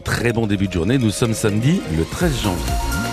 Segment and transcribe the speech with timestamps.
[0.00, 0.98] très bon début de journée.
[0.98, 3.03] Nous sommes samedi le 13 janvier.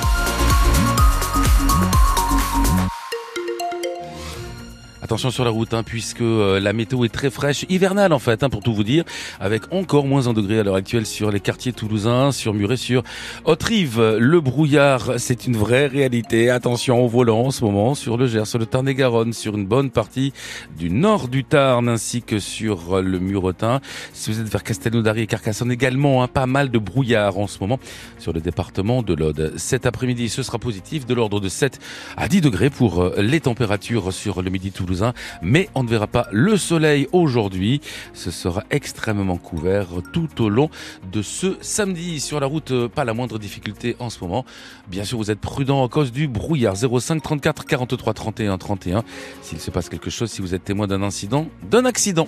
[5.12, 8.44] Attention sur la route, hein, puisque euh, la météo est très fraîche, hivernale en fait,
[8.44, 9.04] hein, pour tout vous dire,
[9.42, 13.04] avec encore moins un degré à l'heure actuelle sur les quartiers toulousains, sur Muret, sur
[13.44, 14.00] Haute-Rive.
[14.18, 16.50] Le brouillard, c'est une vraie réalité.
[16.50, 19.90] Attention au volant en ce moment, sur le Gers, sur le Tarn-et-Garonne, sur une bonne
[19.90, 20.32] partie
[20.78, 23.82] du nord du Tarn, ainsi que sur le Muretin.
[24.14, 27.58] Si vous êtes vers Castelnaudary et Carcassonne également, hein, pas mal de brouillard en ce
[27.60, 27.82] moment
[28.18, 29.56] sur le département de l'Aude.
[29.58, 31.80] Cet après-midi, ce sera positif, de l'ordre de 7
[32.16, 35.01] à 10 degrés pour euh, les températures sur le midi toulousain
[35.42, 37.82] mais on ne verra pas le soleil aujourd'hui.
[38.14, 40.70] Ce sera extrêmement couvert tout au long
[41.12, 42.20] de ce samedi.
[42.20, 44.46] Sur la route, euh, pas la moindre difficulté en ce moment.
[44.88, 46.76] Bien sûr, vous êtes prudent à cause du brouillard.
[46.76, 49.04] 05 34 43 31 31.
[49.42, 52.28] S'il se passe quelque chose, si vous êtes témoin d'un incident, d'un accident.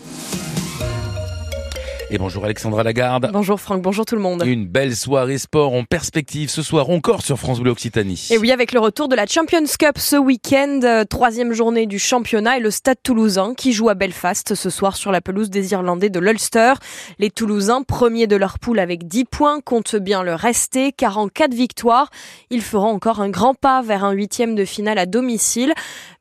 [2.14, 3.32] Et bonjour Alexandra Lagarde.
[3.34, 4.44] Bonjour Franck, bonjour tout le monde.
[4.46, 8.28] Une belle soirée sport en perspective ce soir encore sur France Bleu Occitanie.
[8.30, 11.98] Et oui, avec le retour de la Champions Cup ce week-end, euh, troisième journée du
[11.98, 15.72] championnat et le Stade toulousain qui joue à Belfast ce soir sur la pelouse des
[15.72, 16.74] Irlandais de l'Ulster.
[17.18, 21.30] Les Toulousains, premiers de leur poule avec 10 points, comptent bien le rester car en
[21.30, 22.12] cas de victoire,
[22.52, 25.74] ils feront encore un grand pas vers un huitième de finale à domicile.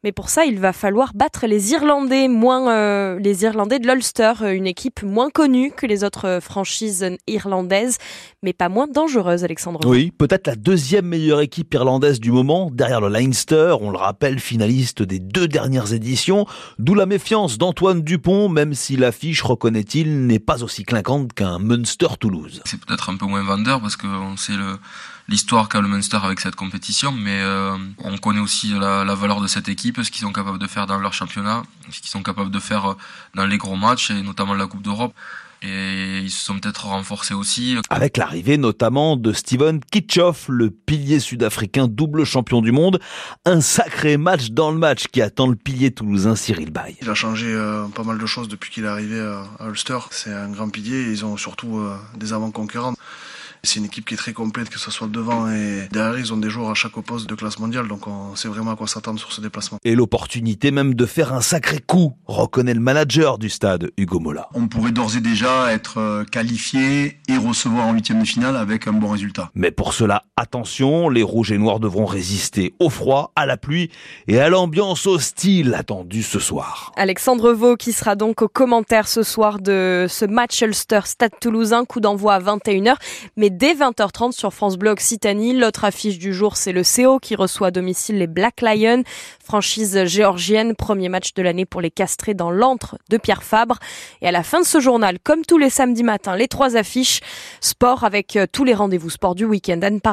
[0.05, 4.33] Mais pour ça, il va falloir battre les Irlandais, moins euh, les Irlandais de l'Ulster,
[4.53, 7.99] une équipe moins connue que les autres franchises irlandaises,
[8.43, 9.81] mais pas moins dangereuse, Alexandre.
[9.85, 14.41] Oui, peut-être la deuxième meilleure équipe irlandaise du moment, derrière le Leinster, on le rappelle,
[14.41, 16.47] finaliste des deux dernières éditions,
[16.79, 22.63] d'où la méfiance d'Antoine Dupont, même si l'affiche, reconnaît-il, n'est pas aussi clinquante qu'un Munster-Toulouse.
[22.65, 24.79] C'est peut-être un peu moins vendeur parce qu'on sait le
[25.29, 29.41] l'histoire qu'a le Munster avec cette compétition, mais euh, on connaît aussi la, la, valeur
[29.41, 32.23] de cette équipe, ce qu'ils sont capables de faire dans leur championnat, ce qu'ils sont
[32.23, 32.97] capables de faire euh,
[33.35, 35.15] dans les gros matchs et notamment la Coupe d'Europe
[35.63, 37.77] et ils se sont peut-être renforcés aussi.
[37.91, 43.01] Avec l'arrivée notamment de Steven Kitchoff, le pilier sud-africain double champion du monde,
[43.45, 46.97] un sacré match dans le match qui attend le pilier toulousain Cyril Bay.
[47.01, 49.99] Il a changé euh, pas mal de choses depuis qu'il est arrivé à Ulster.
[50.11, 52.95] C'est un grand pilier, et ils ont surtout euh, des avant concurrents.
[53.65, 56.19] C'est une équipe qui est très complète, que ce soit devant et derrière.
[56.19, 58.77] Ils ont des joueurs à chaque poste de classe mondiale, donc on sait vraiment à
[58.77, 59.79] quoi s'attendre sur ce déplacement.
[59.85, 64.49] Et l'opportunité même de faire un sacré coup, reconnaît le manager du stade, Hugo Mola.
[64.55, 68.89] On pourrait d'ores et déjà être euh, qualifié et recevoir en huitième de finale avec
[68.89, 69.53] un bon résultat.
[69.55, 73.91] Mais pour cela, attention, les rouges et noirs devront résister au froid, à la pluie
[74.27, 76.91] et à l'ambiance hostile attendue ce soir.
[76.97, 81.85] Alexandre Vaux qui sera donc au commentaire ce soir de ce match Ulster Stade Toulousain,
[81.85, 82.97] coup d'envoi à 21h.
[83.37, 85.53] Mais dès 20h30 sur France Bleu Occitanie.
[85.53, 89.03] L'autre affiche du jour, c'est le CO qui reçoit à domicile les Black Lions,
[89.45, 93.79] franchise géorgienne, premier match de l'année pour les castrés dans l'antre de Pierre Fabre.
[94.21, 97.21] Et à la fin de ce journal, comme tous les samedis matins, les trois affiches
[97.61, 100.13] sport avec euh, tous les rendez-vous sport du week-end à ne pas.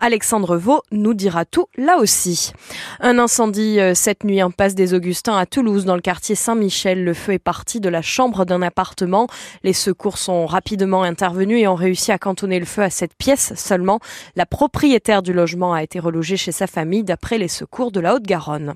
[0.00, 2.52] Alexandre Vaux nous dira tout là aussi.
[3.00, 7.04] Un incendie euh, cette nuit en passe des Augustins à Toulouse dans le quartier Saint-Michel.
[7.04, 9.26] Le feu est parti de la chambre d'un appartement.
[9.62, 13.52] Les secours sont rapidement intervenus et ont réussi à cantonner le feu à cette pièce
[13.56, 14.00] seulement.
[14.36, 18.14] La propriétaire du logement a été relogée chez sa famille d'après les secours de la
[18.14, 18.74] Haute-Garonne.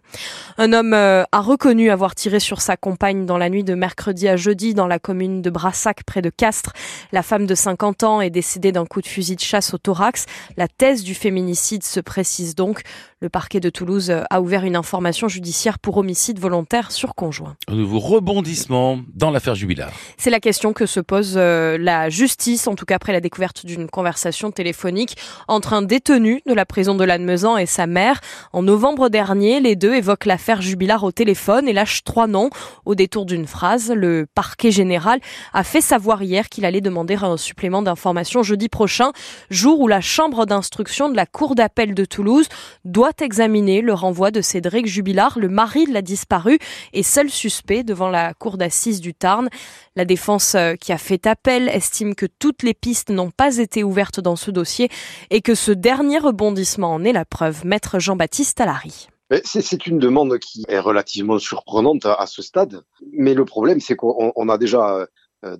[0.56, 4.28] Un homme euh, a reconnu avoir tiré sur sa compagne dans la nuit de mercredi
[4.28, 6.72] à jeudi dans la commune de Brassac près de Castres.
[7.12, 10.26] La femme de 50 ans est décédée d'un coup de fusil de chasse au thorax.
[10.56, 12.82] La thèse du féminicide se précise donc.
[13.20, 17.56] Le parquet de Toulouse a ouvert une information judiciaire pour homicide volontaire sur conjoint.
[17.66, 19.90] Un nouveau rebondissement dans l'affaire Jubilard.
[20.16, 23.66] C'est la question que se pose euh, la justice, en tout cas après la découverte
[23.66, 25.16] d'une conversation téléphonique
[25.48, 28.20] entre un détenu de la prison de Lannemezan et sa mère.
[28.52, 32.50] En novembre dernier, les deux évoquent l'affaire Jubilard au téléphone et lâchent trois noms
[32.84, 33.90] au détour d'une phrase.
[33.90, 35.18] Le parquet général
[35.52, 39.10] a fait savoir hier qu'il allait demander un supplément d'information jeudi prochain,
[39.50, 42.46] jour où la chambre d'instruction de la cour d'appel de Toulouse
[42.84, 46.58] doit examiner le renvoi de Cédric Jubilard, le mari de la disparue
[46.92, 49.48] et seul suspect devant la cour d'assises du Tarn.
[49.96, 53.84] La défense euh, qui a fait appel estime que toutes les pistes n'ont pas été
[53.84, 54.88] ouvertes dans ce dossier
[55.30, 57.64] et que ce dernier rebondissement en est la preuve.
[57.64, 59.08] Maître Jean-Baptiste Alary.
[59.44, 62.82] C'est une demande qui est relativement surprenante à ce stade,
[63.12, 65.06] mais le problème c'est qu'on a déjà euh,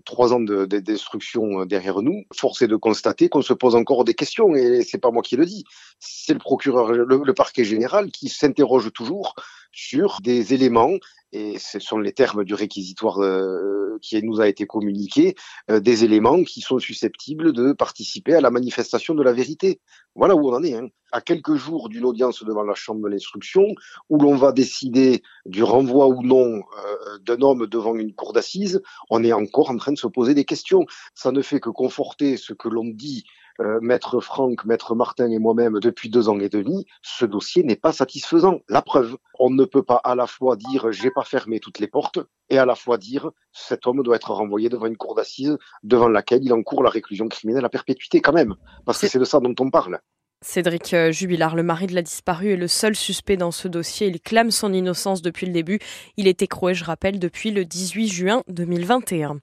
[0.05, 3.77] trois ans de, de, destruction euh, derrière nous, force est de constater qu'on se pose
[3.77, 5.65] encore des questions et c'est pas moi qui le dis,
[6.01, 9.35] c'est le procureur, le, parquet général qui s'interroge toujours
[9.73, 10.95] sur des éléments
[11.33, 15.35] et ce sont les termes du réquisitoire euh, qui nous a été communiqué,
[15.71, 19.81] euh, des éléments qui sont susceptibles de participer à la manifestation de la vérité.
[20.15, 20.75] Voilà où on en est.
[20.75, 20.89] Hein.
[21.13, 23.67] À quelques jours d'une audience devant la Chambre de l'instruction,
[24.09, 28.81] où l'on va décider du renvoi ou non euh, d'un homme devant une cour d'assises,
[29.11, 30.87] on est encore en train de se poser des questions.
[31.15, 33.25] Ça ne fait que conforter ce que l'on dit
[33.61, 37.77] euh, Maître Franck, Maître Martin et moi-même depuis deux ans et demi, ce dossier n'est
[37.77, 38.61] pas satisfaisant.
[38.69, 41.89] La preuve, on ne peut pas à la fois dire j'ai pas fermé toutes les
[41.89, 42.19] portes
[42.51, 46.09] et à la fois dire cet homme doit être renvoyé devant une cour d'assises devant
[46.09, 49.41] laquelle il encourt la réclusion criminelle à perpétuité quand même, parce que c'est de ça
[49.41, 50.01] dont on parle.
[50.41, 54.07] Cédric euh, Jubilard, le mari de la disparue, est le seul suspect dans ce dossier.
[54.07, 55.81] Il clame son innocence depuis le début.
[56.17, 59.41] Il est écroué, je rappelle, depuis le 18 juin 2021.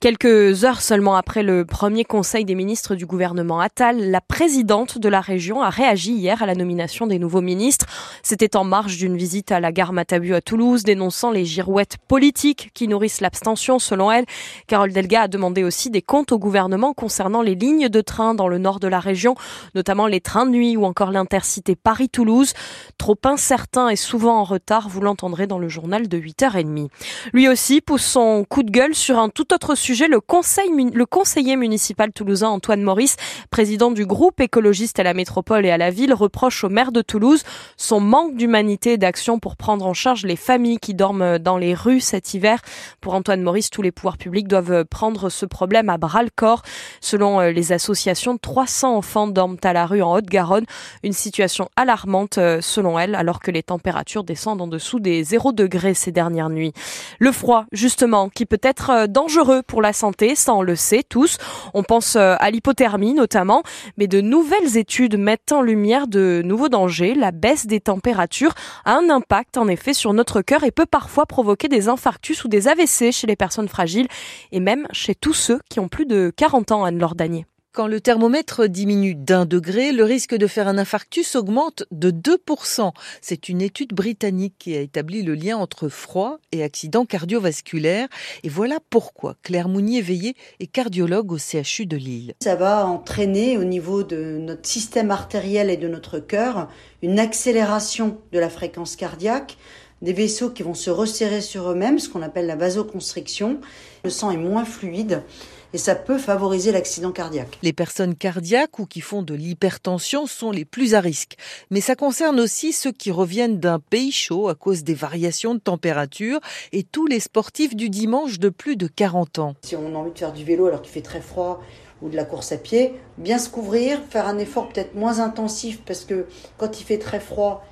[0.00, 5.08] Quelques heures seulement après le premier conseil des ministres du gouvernement Attal, la présidente de
[5.08, 7.86] la région a réagi hier à la nomination des nouveaux ministres.
[8.22, 12.70] C'était en marge d'une visite à la gare Matabu à Toulouse, dénonçant les girouettes politiques
[12.72, 14.26] qui nourrissent l'abstention, selon elle.
[14.68, 18.46] Carole Delga a demandé aussi des comptes au gouvernement concernant les lignes de train dans
[18.46, 19.34] le nord de la région,
[19.74, 22.52] notamment les trains train de nuit ou encore l'intercité Paris-Toulouse.
[22.98, 26.88] Trop incertain et souvent en retard, vous l'entendrez dans le journal de 8h30.
[27.32, 30.08] Lui aussi pousse son coup de gueule sur un tout autre sujet.
[30.08, 33.16] Le, conseil, le conseiller municipal toulousain Antoine Maurice,
[33.50, 37.00] président du groupe écologiste à la métropole et à la ville, reproche au maire de
[37.00, 37.42] Toulouse
[37.78, 41.72] son manque d'humanité et d'action pour prendre en charge les familles qui dorment dans les
[41.72, 42.60] rues cet hiver.
[43.00, 46.60] Pour Antoine Maurice, tous les pouvoirs publics doivent prendre ce problème à bras le corps.
[47.00, 50.64] Selon euh, les associations, 300 enfants dorment à la rue en haute garonne
[51.02, 55.52] Une situation alarmante euh, selon elle, alors que les températures descendent en dessous des 0
[55.52, 56.72] degrés ces dernières nuits.
[57.18, 61.02] Le froid, justement, qui peut être euh, dangereux pour la santé, ça on le sait
[61.02, 61.38] tous.
[61.74, 63.62] On pense euh, à l'hypothermie notamment,
[63.96, 67.14] mais de nouvelles études mettent en lumière de nouveaux dangers.
[67.14, 71.26] La baisse des températures a un impact en effet sur notre cœur et peut parfois
[71.26, 74.08] provoquer des infarctus ou des AVC chez les personnes fragiles
[74.52, 77.46] et même chez tous ceux qui ont plus de 40 ans, Anne Lordanier.
[77.76, 82.90] Quand le thermomètre diminue d'un degré, le risque de faire un infarctus augmente de 2%.
[83.20, 88.08] C'est une étude britannique qui a établi le lien entre froid et accident cardiovasculaire.
[88.44, 92.32] Et voilà pourquoi Claire Mounier-Veillé est cardiologue au CHU de Lille.
[92.42, 96.70] Ça va entraîner au niveau de notre système artériel et de notre cœur
[97.02, 99.58] une accélération de la fréquence cardiaque
[100.00, 103.60] des vaisseaux qui vont se resserrer sur eux-mêmes, ce qu'on appelle la vasoconstriction.
[104.02, 105.22] Le sang est moins fluide
[105.72, 107.58] et ça peut favoriser l'accident cardiaque.
[107.62, 111.36] Les personnes cardiaques ou qui font de l'hypertension sont les plus à risque.
[111.70, 115.60] Mais ça concerne aussi ceux qui reviennent d'un pays chaud à cause des variations de
[115.60, 116.40] température
[116.72, 119.54] et tous les sportifs du dimanche de plus de 40 ans.
[119.62, 121.62] Si on a envie de faire du vélo alors qu'il fait très froid
[122.02, 125.80] ou de la course à pied, bien se couvrir, faire un effort peut-être moins intensif
[125.84, 126.26] parce que
[126.58, 127.64] quand il fait très froid,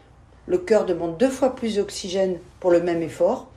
[0.46, 3.48] le cœur demande deux fois plus d'oxygène pour le même effort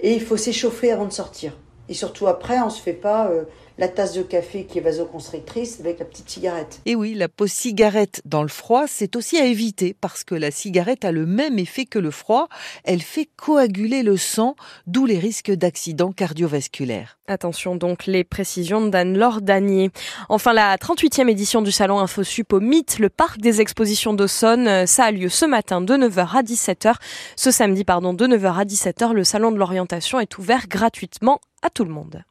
[0.00, 1.56] et il faut s'échauffer avant de sortir.
[1.88, 3.44] Et surtout après, on ne se fait pas euh,
[3.80, 6.80] la tasse de café qui est vasoconstrictrice avec la petite cigarette.
[6.84, 10.50] Et oui, la pause cigarette dans le froid, c'est aussi à éviter parce que la
[10.50, 12.48] cigarette a le même effet que le froid.
[12.84, 14.54] Elle fait coaguler le sang,
[14.86, 17.19] d'où les risques d'accidents cardiovasculaires.
[17.30, 19.90] Attention donc, les précisions d'Anne-Laure Danier.
[20.28, 25.04] Enfin, la 38e édition du salon InfoSup au Mythe, le parc des expositions d'Aussonne, ça
[25.04, 26.94] a lieu ce matin de 9h à 17h.
[27.36, 31.70] Ce samedi, pardon, de 9h à 17h, le salon de l'orientation est ouvert gratuitement à
[31.70, 32.24] tout le monde.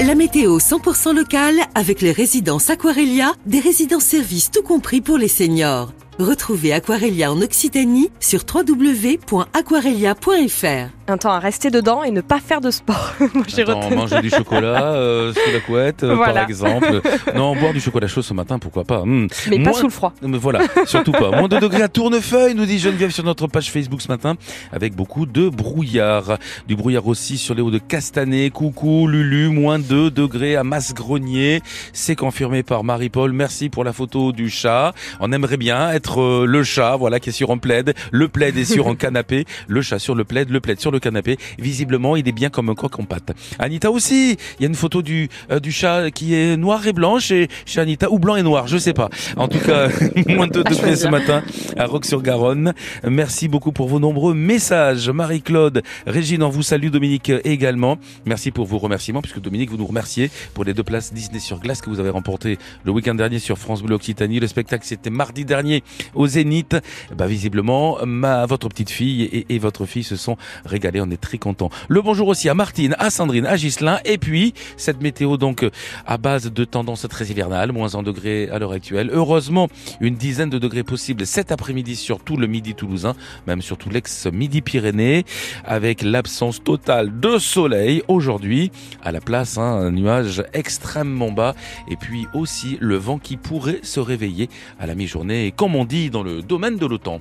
[0.00, 5.28] La météo 100% locale avec les résidences Aquarelia, des résidences services tout compris pour les
[5.28, 5.92] seniors.
[6.18, 10.95] Retrouvez Aquarelia en Occitanie sur www.aquarelia.fr.
[11.08, 13.14] Un temps à rester dedans et ne pas faire de sport.
[13.58, 17.00] Attends, manger du chocolat euh, sous la couette, euh, par exemple.
[17.34, 19.02] Non, boire du chocolat chaud ce matin, pourquoi pas.
[19.04, 19.28] Hmm.
[19.48, 20.12] Mais pas sous le froid.
[20.22, 21.30] Mais voilà, surtout pas.
[21.30, 24.34] Moins de degrés à Tournefeuille, nous dit Geneviève sur notre page Facebook ce matin,
[24.72, 26.38] avec beaucoup de brouillard.
[26.66, 28.50] Du brouillard aussi sur les hauts de Castanet.
[28.50, 31.62] Coucou, Lulu, moins 2 degrés à Masgrenier.
[31.92, 33.32] C'est confirmé par Marie-Paul.
[33.32, 34.92] Merci pour la photo du chat.
[35.20, 37.94] On aimerait bien être euh, le chat, voilà, qui est sur un plaid.
[38.10, 39.44] Le plaid est sur un canapé.
[39.68, 41.36] Le chat sur le plaid, le plaid sur le canapé.
[41.58, 43.32] Visiblement, il est bien comme un croque en pâte.
[43.58, 44.36] Anita aussi.
[44.58, 47.48] Il y a une photo du euh, du chat qui est noir et blanc chez,
[47.64, 49.10] chez Anita ou blanc et noir, je sais pas.
[49.36, 49.88] En tout cas,
[50.28, 51.42] moins de degrés ce matin
[51.76, 52.72] à Roque-sur-Garonne.
[53.04, 55.10] Merci beaucoup pour vos nombreux messages.
[55.10, 56.86] Marie-Claude, Régine, on vous salue.
[56.86, 57.98] Dominique également.
[58.26, 61.58] Merci pour vos remerciements, puisque Dominique, vous nous remerciez pour les deux places Disney sur
[61.58, 64.38] glace que vous avez remportées le week-end dernier sur France Bleu Occitanie.
[64.38, 65.82] Le spectacle, c'était mardi dernier
[66.14, 66.76] au Zénith.
[67.16, 71.10] Bah, visiblement, ma, votre petite fille et, et votre fille se sont régalées régalé, on
[71.10, 71.70] est très content.
[71.88, 75.66] Le bonjour aussi à Martine, à Sandrine, à Gislin, et puis cette météo donc
[76.06, 79.10] à base de tendance très hivernale, moins 1 degré à l'heure actuelle.
[79.12, 79.68] Heureusement,
[80.00, 83.14] une dizaine de degrés possibles cet après-midi sur tout le midi toulousain,
[83.46, 85.24] même sur tout l'ex-midi Pyrénées,
[85.64, 88.70] avec l'absence totale de soleil aujourd'hui.
[89.02, 91.54] À la place, hein, un nuage extrêmement bas,
[91.90, 96.10] et puis aussi le vent qui pourrait se réveiller à la mi-journée, comme on dit
[96.10, 97.20] dans le domaine de l'OTAN.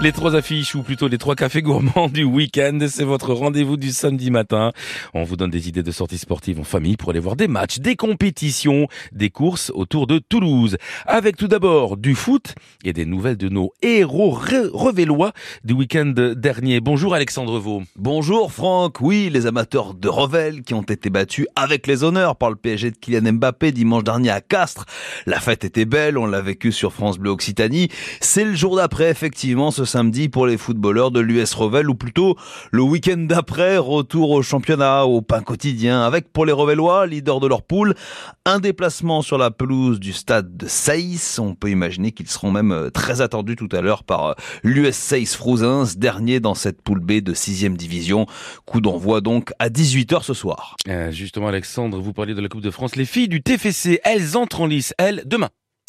[0.00, 3.90] Les trois affiches, ou plutôt les trois cafés gourmands du week-end, c'est votre rendez-vous du
[3.90, 4.70] samedi matin.
[5.12, 7.80] On vous donne des idées de sorties sportives en famille pour aller voir des matchs,
[7.80, 10.76] des compétitions, des courses autour de Toulouse.
[11.04, 15.32] Avec tout d'abord du foot et des nouvelles de nos héros revellois
[15.64, 16.78] du week-end dernier.
[16.78, 17.82] Bonjour Alexandre Vaux.
[17.96, 19.00] Bonjour Franck.
[19.00, 22.92] Oui, les amateurs de Revel qui ont été battus avec les honneurs par le PSG
[22.92, 24.86] de Kylian Mbappé dimanche dernier à Castres.
[25.26, 27.88] La fête était belle, on l'a vécu sur France Bleu Occitanie.
[28.20, 32.36] C'est le jour d'après, effectivement, samedi pour les footballeurs de l'US Revel ou plutôt
[32.70, 37.46] le week-end d'après, retour au championnat, au pain quotidien avec pour les Revellois, leaders de
[37.46, 37.94] leur poule,
[38.44, 41.38] un déplacement sur la pelouse du stade de Saïs.
[41.38, 44.94] On peut imaginer qu'ils seront même euh, très attendus tout à l'heure par euh, l'US
[44.94, 48.26] Saïs Frouzins, dernier dans cette poule B de 6 division.
[48.66, 50.76] Coup d'envoi donc à 18h ce soir.
[50.88, 52.96] Euh, justement Alexandre, vous parliez de la Coupe de France.
[52.96, 55.48] Les filles du TFC, elles entrent en lice, elles, demain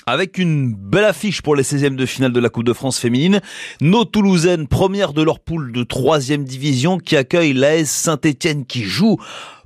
[0.10, 3.42] avec une belle affiche pour les 16e de finale de la Coupe de France féminine.
[3.82, 9.18] Nos Toulousaines, premières de leur poule de 3e division, qui accueillent l'AS Saint-Etienne qui joue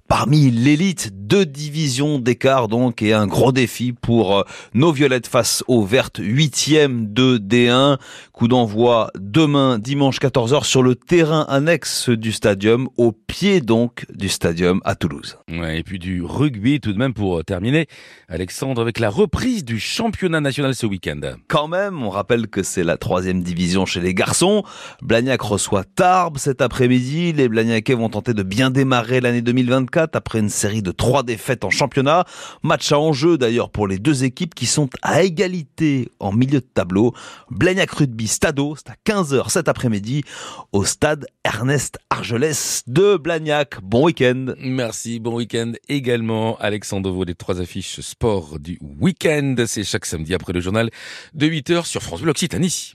[0.08, 5.64] parmi l'élite, deux divisions d'écart donc et un gros défi pour euh, nos violettes face
[5.68, 7.98] aux vertes, huitième de D1.
[8.34, 14.28] Coup d'envoi demain dimanche 14h sur le terrain annexe du stadium, au pied donc du
[14.28, 15.38] stadium à Toulouse.
[15.50, 17.86] Ouais, et puis du rugby tout de même pour terminer,
[18.28, 21.20] Alexandre, avec la reprise du championnat national ce week-end.
[21.48, 24.64] Quand même, on rappelle que c'est la troisième division chez les garçons.
[25.04, 27.34] Blagnac reçoit Tarbes cet après-midi.
[27.34, 31.64] Les Blagnacais vont tenter de bien démarrer l'année 2024 après une série de trois défaites
[31.64, 32.26] en championnat.
[32.64, 36.66] Match à enjeu d'ailleurs pour les deux équipes qui sont à égalité en milieu de
[36.74, 37.14] tableau.
[37.52, 40.24] Blagnac Rugby Stado, c'est à 15h cet après-midi
[40.72, 43.82] au stade Ernest Argelès de Blagnac.
[43.82, 44.54] Bon week-end.
[44.60, 46.58] Merci, bon week-end également.
[46.58, 49.56] Alexandre Vaux, les trois affiches sport du week-end.
[49.68, 50.90] C'est chaque samedi après le journal
[51.34, 52.94] de 8h sur France Bleu Occitanie.